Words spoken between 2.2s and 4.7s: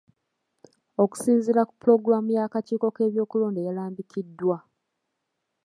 y'akakiiko k'ebyokulonda eyalambikidwa.